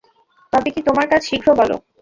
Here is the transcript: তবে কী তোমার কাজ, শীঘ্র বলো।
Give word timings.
তবে 0.53 0.69
কী 0.73 0.81
তোমার 0.87 1.05
কাজ, 1.11 1.21
শীঘ্র 1.29 1.47
বলো। 1.59 1.75